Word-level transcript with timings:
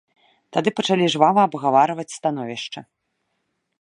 Тады 0.55 0.69
пачалі 0.79 1.05
жвава 1.15 1.41
абгаварваць 1.49 2.15
становішча. 2.17 2.79